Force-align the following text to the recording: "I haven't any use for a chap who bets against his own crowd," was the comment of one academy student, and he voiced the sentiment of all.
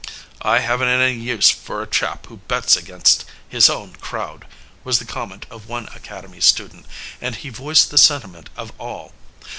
"I 0.41 0.61
haven't 0.61 0.87
any 0.87 1.13
use 1.13 1.51
for 1.51 1.83
a 1.83 1.85
chap 1.85 2.25
who 2.25 2.37
bets 2.37 2.75
against 2.75 3.23
his 3.47 3.69
own 3.69 3.95
crowd," 3.97 4.47
was 4.83 4.97
the 4.97 5.05
comment 5.05 5.45
of 5.51 5.69
one 5.69 5.87
academy 5.93 6.41
student, 6.41 6.87
and 7.21 7.35
he 7.35 7.49
voiced 7.49 7.91
the 7.91 7.99
sentiment 7.99 8.49
of 8.57 8.73
all. 8.79 9.13